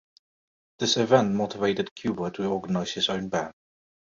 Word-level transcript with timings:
This 0.79 0.97
event 0.97 1.35
motivated 1.35 1.93
Cuba 1.93 2.31
to 2.31 2.45
organize 2.47 2.93
his 2.93 3.07
own 3.09 3.29
band. 3.29 3.53